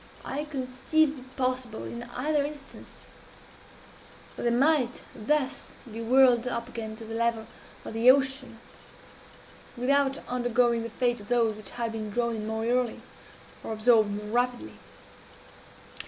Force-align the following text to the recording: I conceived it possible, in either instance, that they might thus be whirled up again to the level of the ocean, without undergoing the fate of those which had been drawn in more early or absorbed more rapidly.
I 0.25 0.45
conceived 0.45 1.19
it 1.19 1.35
possible, 1.35 1.83
in 1.83 2.01
either 2.01 2.43
instance, 2.43 3.05
that 4.35 4.41
they 4.41 4.49
might 4.49 5.03
thus 5.13 5.73
be 5.91 6.01
whirled 6.01 6.47
up 6.47 6.67
again 6.67 6.95
to 6.95 7.05
the 7.05 7.13
level 7.13 7.45
of 7.85 7.93
the 7.93 8.09
ocean, 8.09 8.57
without 9.77 10.17
undergoing 10.27 10.81
the 10.81 10.89
fate 10.89 11.19
of 11.19 11.27
those 11.27 11.55
which 11.55 11.69
had 11.69 11.91
been 11.91 12.09
drawn 12.09 12.35
in 12.37 12.47
more 12.47 12.65
early 12.65 13.03
or 13.63 13.73
absorbed 13.73 14.09
more 14.09 14.25
rapidly. 14.31 14.73